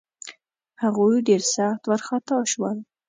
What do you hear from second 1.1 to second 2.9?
ډېر سخت وارخطا شول.